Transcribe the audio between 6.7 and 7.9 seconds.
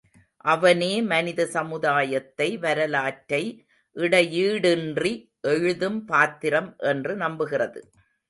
என்று நம்புகிறது.